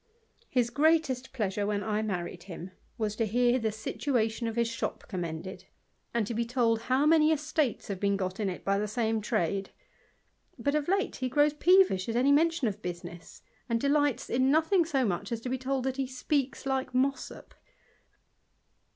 [0.49, 5.03] His greatest pleasure when I married him was to hear 5 situation of his shop
[5.07, 5.65] commended,
[6.11, 9.21] and to be told how uiy estates have been got in it by the same
[9.21, 9.69] trade;
[10.57, 14.85] but of e he grows peevish at any mention of business, and :lights in nothing
[14.85, 17.53] so much as to be told that he speaks :e Mossop.